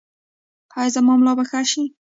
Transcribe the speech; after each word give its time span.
ایا 0.79 0.93
زما 0.95 1.13
ملا 1.19 1.33
به 1.37 1.43
ښه 1.49 1.61
شي؟ 1.71 1.83